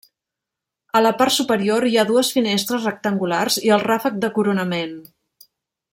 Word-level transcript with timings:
A 0.99 1.01
la 1.03 1.11
part 1.19 1.35
superior 1.35 1.85
hi 1.89 1.99
ha 2.03 2.07
dues 2.11 2.33
finestres 2.39 2.89
rectangulars 2.91 3.61
i 3.69 3.75
el 3.77 3.87
ràfec 3.87 4.19
de 4.25 4.33
coronament. 4.39 5.01